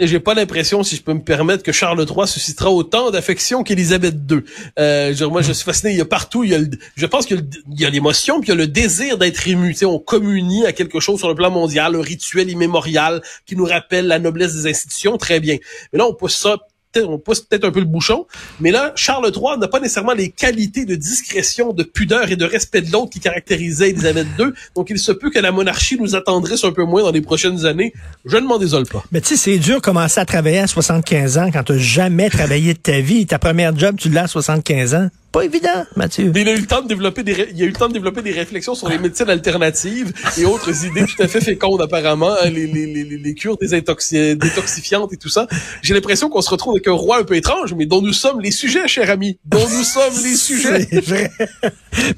Et 0.00 0.06
j'ai 0.08 0.18
pas 0.20 0.34
l'impression, 0.34 0.82
si 0.82 0.96
je 0.96 1.02
peux 1.02 1.14
me 1.14 1.22
permettre, 1.22 1.62
que 1.62 1.70
Charles 1.72 2.04
III 2.08 2.26
suscitera 2.26 2.70
autant 2.70 3.10
d'affection 3.10 3.62
qu'Élisabeth 3.62 4.14
II. 4.30 4.38
Euh, 4.78 5.12
dire, 5.12 5.30
moi, 5.30 5.40
je 5.42 5.52
suis 5.52 5.64
fasciné. 5.64 5.92
Il 5.92 5.98
y 5.98 6.00
a 6.00 6.04
partout, 6.04 6.42
il 6.44 6.50
y 6.50 6.54
a 6.54 6.58
le- 6.58 6.68
je 6.96 7.06
pense 7.06 7.26
qu'il 7.26 7.46
y 7.76 7.84
a 7.84 7.90
l'émotion, 7.90 8.40
puis 8.40 8.48
il 8.48 8.50
y 8.50 8.54
a 8.54 8.56
le 8.56 8.66
désir 8.66 9.18
d'être 9.18 9.46
ému. 9.46 9.72
Tu 9.72 9.80
sais, 9.80 9.84
on 9.84 9.98
communie 10.00 10.66
à 10.66 10.72
quelque 10.72 10.98
chose 10.98 11.18
sur 11.18 11.28
le 11.28 11.34
plan 11.34 11.50
mondial, 11.50 11.94
un 11.94 12.02
rituel 12.02 12.50
immémorial 12.50 13.22
qui 13.46 13.54
nous 13.56 13.64
rappelle 13.64 14.06
la 14.08 14.18
noblesse 14.18 14.54
des 14.54 14.68
institutions. 14.68 15.16
Très 15.16 15.38
bien. 15.38 15.58
Mais 15.92 15.98
là, 16.00 16.06
on 16.06 16.14
pousse 16.14 16.34
ça 16.36 16.56
on 17.02 17.18
pousse 17.18 17.40
peut-être 17.40 17.64
un 17.64 17.70
peu 17.70 17.80
le 17.80 17.86
bouchon, 17.86 18.26
mais 18.60 18.70
là, 18.70 18.92
Charles 18.96 19.30
III 19.34 19.58
n'a 19.58 19.68
pas 19.68 19.80
nécessairement 19.80 20.12
les 20.12 20.30
qualités 20.30 20.84
de 20.84 20.94
discrétion, 20.94 21.72
de 21.72 21.82
pudeur 21.82 22.30
et 22.30 22.36
de 22.36 22.44
respect 22.44 22.82
de 22.82 22.92
l'autre 22.92 23.10
qui 23.10 23.20
caractérisaient 23.20 23.90
Élisabeth 23.90 24.26
II. 24.38 24.46
Donc, 24.76 24.90
il 24.90 24.98
se 24.98 25.12
peut 25.12 25.30
que 25.30 25.38
la 25.38 25.52
monarchie 25.52 25.98
nous 25.98 26.14
attendrisse 26.14 26.64
un 26.64 26.72
peu 26.72 26.84
moins 26.84 27.02
dans 27.02 27.12
les 27.12 27.20
prochaines 27.20 27.66
années. 27.66 27.92
Je 28.24 28.36
ne 28.36 28.46
m'en 28.46 28.58
désole 28.58 28.86
pas. 28.86 29.04
Mais 29.12 29.20
tu 29.20 29.28
sais, 29.28 29.36
c'est 29.36 29.58
dur 29.58 29.76
de 29.76 29.80
commencer 29.82 30.20
à 30.20 30.26
travailler 30.26 30.60
à 30.60 30.66
75 30.66 31.38
ans 31.38 31.50
quand 31.52 31.64
tu 31.64 31.78
jamais 31.78 32.30
travaillé 32.30 32.74
de 32.74 32.78
ta 32.78 33.00
vie. 33.00 33.26
Ta 33.26 33.38
première 33.38 33.76
job, 33.76 33.96
tu 33.98 34.08
l'as 34.08 34.24
à 34.24 34.28
75 34.28 34.94
ans. 34.94 35.08
Pas 35.34 35.44
évident, 35.44 35.84
Mathieu. 35.96 36.32
Il 36.34 36.48
a 36.48 36.52
eu 36.52 36.60
le 36.60 36.66
temps 36.66 36.80
de 36.80 36.86
développer 36.88 37.24
des, 37.24 37.32
ré- 37.32 37.48
il 37.54 37.60
a 37.60 37.64
eu 37.64 37.68
le 37.68 37.74
temps 37.74 37.88
de 37.88 37.92
développer 37.92 38.22
des 38.22 38.30
réflexions 38.30 38.74
sur 38.76 38.88
les 38.88 38.98
médecines 38.98 39.28
alternatives 39.28 40.12
et 40.38 40.44
autres 40.44 40.84
idées 40.86 41.04
tout 41.06 41.20
à 41.22 41.26
fait 41.26 41.40
fécondes 41.40 41.82
apparemment, 41.82 42.30
hein, 42.40 42.50
les, 42.50 42.66
les, 42.68 42.86
les, 42.86 43.04
les 43.04 43.34
cures 43.34 43.56
désintoxi- 43.58 44.36
détoxifiantes 44.36 45.12
et 45.12 45.16
tout 45.16 45.28
ça. 45.28 45.48
J'ai 45.82 45.92
l'impression 45.92 46.28
qu'on 46.30 46.40
se 46.40 46.50
retrouve 46.50 46.74
avec 46.74 46.86
un 46.86 46.92
roi 46.92 47.18
un 47.18 47.24
peu 47.24 47.34
étrange, 47.34 47.74
mais 47.74 47.84
dont 47.84 48.00
nous 48.00 48.12
sommes 48.12 48.40
les 48.40 48.52
sujets, 48.52 48.86
cher 48.86 49.10
ami, 49.10 49.38
dont 49.44 49.68
nous 49.68 49.82
sommes 49.84 50.14
les 50.22 50.36
sujets. 50.36 50.86
C'est 50.88 51.04
vrai. 51.04 51.30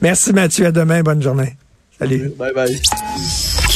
Merci, 0.03 0.33
Mathieu. 0.35 0.67
À 0.67 0.71
demain. 0.73 1.03
Bonne 1.03 1.23
journée. 1.23 1.57
Salut. 1.99 2.31
Bye 2.39 2.53
bye. 2.53 2.81